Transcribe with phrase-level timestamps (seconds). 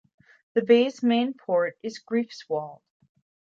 [0.55, 2.81] The bay's main port is Greifswald.